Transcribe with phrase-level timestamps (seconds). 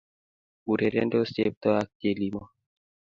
[0.71, 2.43] Urerendos Cheptoo ak Chelimo